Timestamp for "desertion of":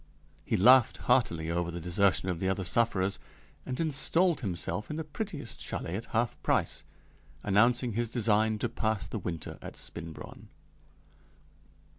1.79-2.39